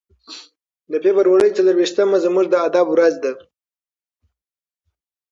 [0.91, 3.31] د فبرورۍ څلور ویشتمه زموږ د ادب ورځ ده.